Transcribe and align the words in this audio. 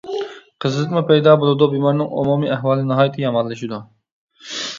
قىزىتما 0.63 1.03
پەيدا 1.11 1.35
بولىدۇ، 1.43 1.67
بىمارنىڭ 1.73 2.09
ئومۇمىي 2.23 2.51
ئەھۋالى 2.57 2.87
ناھايىتى 2.93 3.25
يامانلىشىدۇ. 3.27 3.81